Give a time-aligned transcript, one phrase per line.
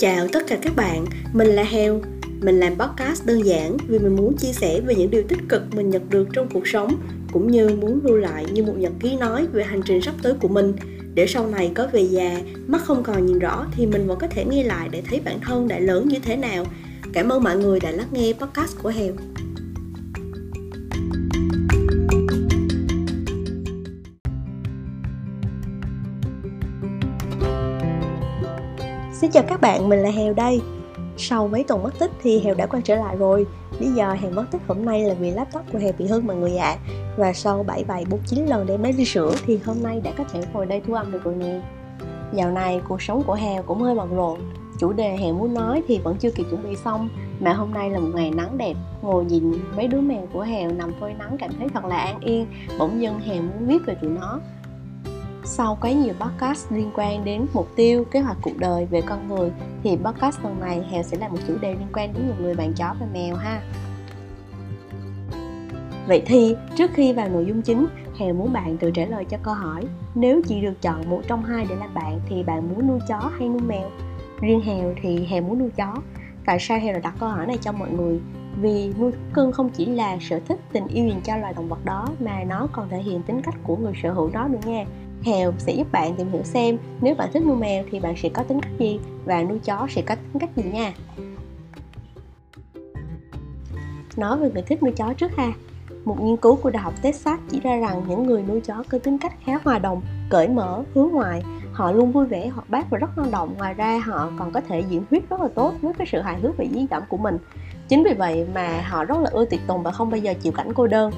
[0.00, 2.00] Chào tất cả các bạn, mình là Heo.
[2.40, 5.62] Mình làm podcast đơn giản vì mình muốn chia sẻ về những điều tích cực
[5.74, 6.94] mình nhận được trong cuộc sống
[7.32, 10.34] cũng như muốn lưu lại như một nhật ký nói về hành trình sắp tới
[10.40, 10.72] của mình
[11.14, 14.26] để sau này có về già, mắt không còn nhìn rõ thì mình vẫn có
[14.26, 16.64] thể nghe lại để thấy bản thân đã lớn như thế nào.
[17.12, 19.12] Cảm ơn mọi người đã lắng nghe podcast của Heo.
[29.20, 30.60] Xin chào các bạn, mình là Hèo đây.
[31.16, 33.46] Sau mấy tuần mất tích thì Hèo đã quay trở lại rồi.
[33.78, 36.36] Lý do Hèo mất tích hôm nay là vì laptop của Hèo bị hư mọi
[36.36, 36.68] người ạ.
[36.68, 36.78] À.
[37.16, 40.24] Và sau 7 bài 49 lần đem nó đi sửa thì hôm nay đã có
[40.32, 41.60] thể ngồi đây thu âm được rồi nè.
[42.32, 44.40] Dạo này cuộc sống của Hèo cũng hơi bận rộn.
[44.78, 47.08] Chủ đề Hèo muốn nói thì vẫn chưa kịp chuẩn bị xong
[47.40, 48.74] Mà hôm nay là một ngày nắng đẹp.
[49.02, 52.20] Ngồi nhìn mấy đứa mèo của Hèo nằm phơi nắng cảm thấy thật là an
[52.20, 52.46] yên.
[52.78, 54.40] Bỗng dưng Hèo muốn viết về tụi nó
[55.44, 59.28] sau quá nhiều podcast liên quan đến mục tiêu, kế hoạch cuộc đời về con
[59.28, 59.50] người
[59.82, 62.54] thì podcast lần này Hèo sẽ là một chủ đề liên quan đến nhiều người
[62.54, 63.62] bạn chó và mèo ha.
[66.06, 67.86] Vậy thì trước khi vào nội dung chính,
[68.20, 71.44] Hèo muốn bạn tự trả lời cho câu hỏi Nếu chỉ được chọn một trong
[71.44, 73.90] hai để làm bạn thì bạn muốn nuôi chó hay nuôi mèo?
[74.40, 75.96] Riêng Hèo thì Hèo muốn nuôi chó
[76.46, 78.20] Tại sao Hèo lại đặt câu hỏi này cho mọi người?
[78.60, 81.68] Vì nuôi thú cưng không chỉ là sở thích tình yêu dành cho loài động
[81.68, 84.58] vật đó mà nó còn thể hiện tính cách của người sở hữu đó nữa
[84.64, 84.84] nha
[85.22, 88.28] Hèo sẽ giúp bạn tìm hiểu xem nếu bạn thích nuôi mèo thì bạn sẽ
[88.28, 90.94] có tính cách gì và nuôi chó sẽ có tính cách gì nha.
[94.16, 95.52] Nói về người thích nuôi chó trước ha.
[96.04, 98.98] Một nghiên cứu của Đại học Texas chỉ ra rằng những người nuôi chó có
[98.98, 101.42] tính cách khá hòa đồng, cởi mở, hướng ngoại.
[101.80, 103.54] Họ luôn vui vẻ, họ bác và rất năng động.
[103.58, 106.40] Ngoài ra họ còn có thể diễn thuyết rất là tốt với cái sự hài
[106.40, 107.38] hước và dí dỏm của mình.
[107.88, 110.52] Chính vì vậy mà họ rất là ưa tiệc tùng và không bao giờ chịu
[110.52, 111.10] cảnh cô đơn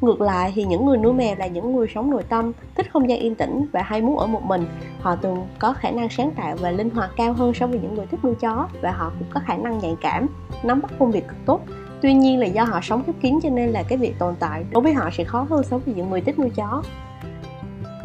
[0.00, 3.10] Ngược lại thì những người nuôi mèo là những người sống nội tâm, thích không
[3.10, 4.66] gian yên tĩnh và hay muốn ở một mình.
[5.00, 7.94] Họ thường có khả năng sáng tạo và linh hoạt cao hơn so với những
[7.94, 10.26] người thích nuôi chó và họ cũng có khả năng nhạy cảm,
[10.62, 11.60] nắm bắt công việc cực tốt.
[12.02, 14.64] Tuy nhiên là do họ sống khép kín cho nên là cái việc tồn tại
[14.70, 16.82] đối với họ sẽ khó hơn so với những người thích nuôi chó.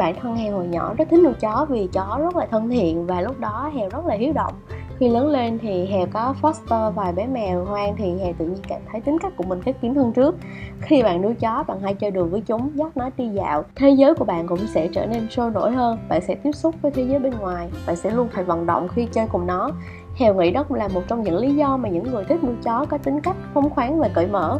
[0.01, 3.05] Bản thân heo hồi nhỏ rất thích nuôi chó vì chó rất là thân thiện
[3.05, 4.53] và lúc đó heo rất là hiếu động.
[4.99, 8.63] Khi lớn lên thì Hèo có foster vài bé mèo hoang thì Hèo tự nhiên
[8.67, 10.35] cảm thấy tính cách của mình khép kín hơn trước.
[10.81, 13.63] Khi bạn nuôi chó, bạn hay chơi đùa với chúng, dắt nó đi dạo.
[13.75, 16.75] Thế giới của bạn cũng sẽ trở nên sôi nổi hơn, bạn sẽ tiếp xúc
[16.81, 19.69] với thế giới bên ngoài, bạn sẽ luôn phải vận động khi chơi cùng nó.
[20.15, 22.55] Hèo nghĩ đó cũng là một trong những lý do mà những người thích nuôi
[22.63, 24.59] chó có tính cách phóng khoáng và cởi mở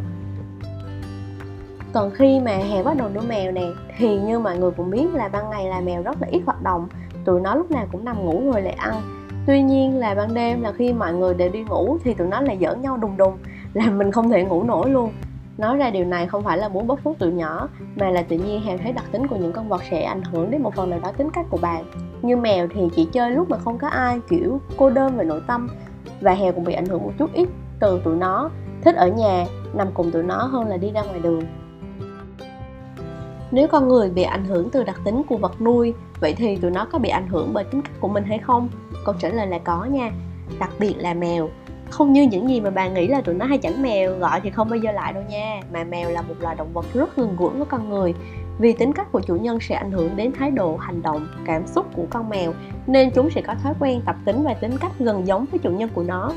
[1.94, 5.08] còn khi mà hè bắt đầu nuôi mèo nè, thì như mọi người cũng biết
[5.14, 6.88] là ban ngày là mèo rất là ít hoạt động.
[7.26, 9.02] Tụi nó lúc nào cũng nằm ngủ rồi lại ăn.
[9.48, 12.42] Tuy nhiên là ban đêm là khi mọi người đều đi ngủ thì tụi nó
[12.42, 13.38] lại giỡn nhau đùng đùng
[13.74, 15.12] làm mình không thể ngủ nổi luôn.
[15.58, 18.38] Nói ra điều này không phải là muốn bóp phốt tụi nhỏ, mà là tự
[18.38, 20.90] nhiên hè thấy đặc tính của những con vật sẽ ảnh hưởng đến một phần
[20.90, 21.84] nào đó tính cách của bạn.
[22.22, 25.42] Như mèo thì chỉ chơi lúc mà không có ai, kiểu, cô đơn về nội
[25.48, 25.68] tâm,
[26.22, 28.50] và hè cũng bị ảnh hưởng một chút ít từ tụi nó.
[28.82, 31.44] Thích ở nhà, nằm cùng tụi nó hơn là đi ra ngoài đường
[33.52, 36.72] nếu con người bị ảnh hưởng từ đặc tính của vật nuôi, vậy thì tụi
[36.72, 38.70] nó có bị ảnh hưởng bởi tính cách của mình hay không?
[39.06, 40.12] Câu trả lời là có nha.
[40.60, 41.50] Đặc biệt là mèo.
[41.90, 44.50] Không như những gì mà bạn nghĩ là tụi nó hay chảnh mèo, gọi thì
[44.50, 45.62] không bao giờ lại đâu nha.
[45.74, 48.14] Mà mèo là một loài động vật rất gần gũi với con người.
[48.60, 51.68] Vì tính cách của chủ nhân sẽ ảnh hưởng đến thái độ, hành động, cảm
[51.68, 52.54] xúc của con mèo,
[52.88, 55.70] nên chúng sẽ có thói quen tập tính và tính cách gần giống với chủ
[55.70, 56.32] nhân của nó.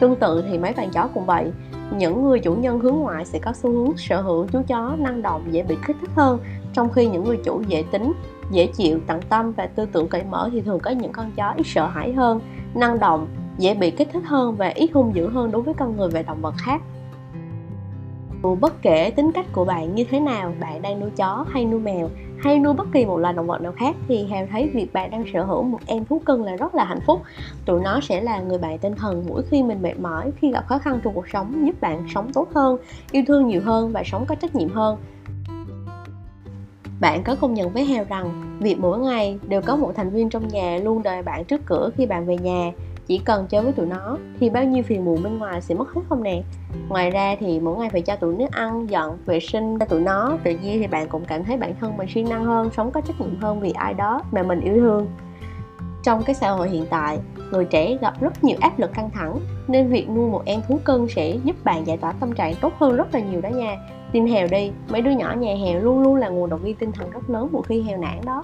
[0.00, 1.52] Tương tự thì mấy bạn chó cũng vậy
[1.96, 5.22] những người chủ nhân hướng ngoại sẽ có xu hướng sở hữu chú chó, năng
[5.22, 6.38] động, dễ bị kích thích hơn.
[6.72, 8.12] Trong khi những người chủ dễ tính,
[8.50, 11.54] dễ chịu, tận tâm và tư tưởng cởi mở thì thường có những con chó
[11.56, 12.40] ít sợ hãi hơn,
[12.74, 13.28] năng động,
[13.58, 16.22] dễ bị kích thích hơn và ít hung dữ hơn đối với con người và
[16.22, 16.82] động vật khác
[18.42, 21.80] bất kể tính cách của bạn như thế nào, bạn đang nuôi chó hay nuôi
[21.80, 24.92] mèo, hay nuôi bất kỳ một loài động vật nào khác thì hèo thấy việc
[24.92, 27.22] bạn đang sở hữu một em thú cưng là rất là hạnh phúc.
[27.64, 30.66] Tụi nó sẽ là người bạn tinh thần mỗi khi mình mệt mỏi, khi gặp
[30.66, 32.76] khó khăn trong cuộc sống, giúp bạn sống tốt hơn,
[33.12, 34.96] yêu thương nhiều hơn và sống có trách nhiệm hơn.
[37.00, 40.28] Bạn có công nhận với heo rằng, việc mỗi ngày đều có một thành viên
[40.28, 42.72] trong nhà luôn đợi bạn trước cửa khi bạn về nhà
[43.08, 45.94] chỉ cần chơi với tụi nó thì bao nhiêu phiền muộn bên ngoài sẽ mất
[45.94, 46.42] hết không nè.
[46.88, 50.00] Ngoài ra thì mỗi ngày phải cho tụi nó ăn, dọn, vệ sinh cho tụi
[50.00, 50.38] nó.
[50.44, 53.00] Tự nhiên thì bạn cũng cảm thấy bản thân mình siêng năng hơn, sống có
[53.00, 55.06] trách nhiệm hơn vì ai đó mà mình yêu thương.
[56.02, 57.18] Trong cái xã hội hiện tại,
[57.52, 59.38] người trẻ gặp rất nhiều áp lực căng thẳng,
[59.68, 62.72] nên việc nuôi một em thú cưng sẽ giúp bạn giải tỏa tâm trạng tốt
[62.78, 63.76] hơn rất là nhiều đó nha.
[64.12, 66.92] Tin hèo đi, mấy đứa nhỏ nhà hèo luôn luôn là nguồn động viên tinh
[66.92, 68.42] thần rất lớn một khi hèo nản đó.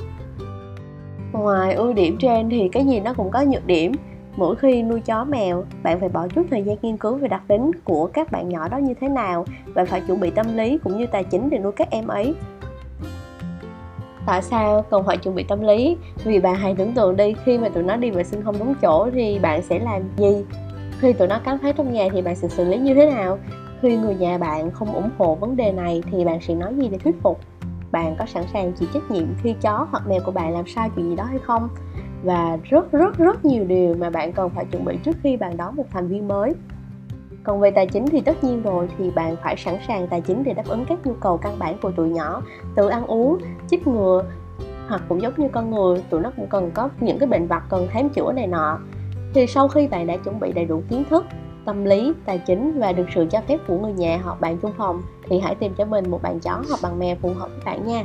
[1.33, 3.93] Ngoài ưu điểm trên thì cái gì nó cũng có nhược điểm
[4.37, 7.43] mỗi khi nuôi chó mèo, bạn phải bỏ chút thời gian nghiên cứu về đặc
[7.49, 9.45] tính của các bạn nhỏ đó như thế nào.
[9.75, 12.35] Bạn phải chuẩn bị tâm lý cũng như tài chính để nuôi các em ấy.
[14.27, 15.97] Tại sao cần phải chuẩn bị tâm lý?
[16.25, 18.75] Vì bạn hãy tưởng tượng đi, khi mà tụi nó đi vệ sinh không đúng
[18.83, 20.45] chỗ thì bạn sẽ làm gì?
[21.01, 23.39] Khi tụi nó cắn phá trong nhà thì bạn sẽ xử lý như thế nào?
[23.83, 26.89] Khi người nhà bạn không ủng hộ vấn đề này thì bạn sẽ nói gì
[26.89, 27.41] để thuyết phục?
[27.93, 30.91] Bạn có sẵn sàng chịu trách nhiệm khi chó hoặc mèo của bạn làm sai
[30.97, 31.69] chuyện gì đó hay không?
[32.25, 35.57] Và rất rất rất nhiều điều mà bạn cần phải chuẩn bị trước khi bạn
[35.57, 36.53] đón một thành viên mới.
[37.45, 40.45] Còn về tài chính thì tất nhiên rồi, thì bạn phải sẵn sàng tài chính
[40.45, 42.43] để đáp ứng các nhu cầu căn bản của tụi nhỏ.
[42.75, 43.39] Từ ăn uống,
[43.71, 44.25] chích ngừa,
[44.89, 47.63] hoặc cũng giống như con người, tụi nó cũng cần có những cái bệnh vặt,
[47.71, 48.79] cần khám chữa này nọ.
[49.35, 51.25] Thì sau khi bạn đã chuẩn bị đầy đủ kiến thức,
[51.65, 54.73] tâm lý, tài chính và được sự cho phép của người nhà hoặc bạn chung
[54.77, 57.61] phòng, thì hãy tìm cho mình một bạn chó hoặc bạn mèo phù hợp với
[57.65, 58.05] bạn nha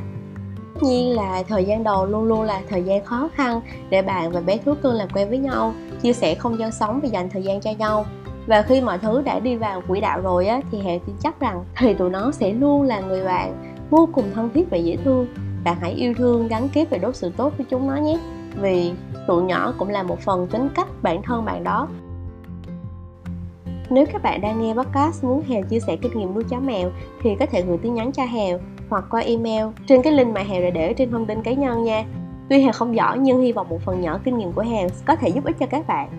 [0.74, 4.31] tất nhiên là thời gian đầu luôn luôn là thời gian khó khăn để bạn
[4.31, 7.30] và bé thú cưng làm quen với nhau, chia sẻ không gian sống và dành
[7.30, 8.06] thời gian cho nhau.
[8.48, 11.39] Và khi mọi thứ đã đi vào quỹ đạo rồi á, thì hẹn tin chắc
[11.39, 14.98] rằng thì tụi nó sẽ luôn là người bạn vô cùng thân thiết và dễ
[15.04, 15.27] thương.
[15.63, 18.19] Bạn hãy yêu thương, gắn kết và đốt sự tốt với chúng nó nhé.
[18.56, 18.92] Vì
[19.27, 21.88] tụi nhỏ cũng là một phần tính cách bản thân bạn đó.
[23.89, 26.92] Nếu các bạn đang nghe podcast muốn Hèo chia sẻ kinh nghiệm nuôi chó mèo,
[27.21, 30.41] thì có thể gửi tin nhắn cho Hèo hoặc qua email trên cái link mà
[30.41, 32.06] Hèo đã để trên thông tin cá nhân nha.
[32.50, 35.15] Tuy Hèo không giỏi nhưng hy vọng một phần nhỏ kinh nghiệm của Hèo có
[35.15, 36.09] thể giúp ích cho các bạn.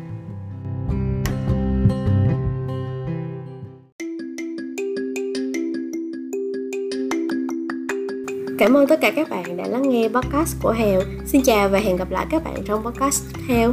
[8.58, 11.00] Cảm ơn tất cả các bạn đã lắng nghe podcast của Hèo.
[11.26, 13.72] Xin chào và hẹn gặp lại các bạn trong podcast tiếp theo.